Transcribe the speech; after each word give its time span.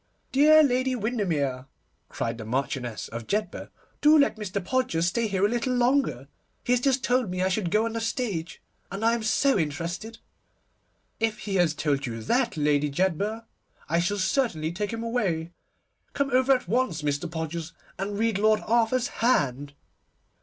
'Dear 0.31 0.63
Lady 0.63 0.95
Windermere,' 0.95 1.67
cried 2.09 2.39
the 2.39 2.43
Marchioness 2.43 3.07
of 3.09 3.27
Jedburgh, 3.27 3.69
'do 4.01 4.17
let 4.17 4.35
Mr. 4.35 4.59
Podgers 4.65 5.05
stay 5.05 5.27
here 5.27 5.45
a 5.45 5.47
little 5.47 5.75
longer. 5.75 6.27
He 6.63 6.73
has 6.73 6.79
just 6.79 7.03
told 7.03 7.29
me 7.29 7.43
I 7.43 7.49
should 7.49 7.69
go 7.69 7.85
on 7.85 7.93
the 7.93 8.01
stage, 8.01 8.63
and 8.91 9.05
I 9.05 9.13
am 9.13 9.21
so 9.21 9.59
interested.' 9.59 10.17
'If 11.19 11.41
he 11.41 11.53
has 11.57 11.75
told 11.75 12.07
you 12.07 12.19
that, 12.23 12.57
Lady 12.57 12.89
Jedburgh, 12.89 13.43
I 13.87 13.99
shall 13.99 14.17
certainly 14.17 14.71
take 14.71 14.91
him 14.91 15.03
away. 15.03 15.51
Come 16.13 16.31
over 16.31 16.51
at 16.53 16.67
once, 16.67 17.03
Mr. 17.03 17.29
Podgers, 17.31 17.71
and 17.99 18.17
read 18.17 18.39
Lord 18.39 18.61
Arthur's 18.65 19.07
hand. 19.21 19.75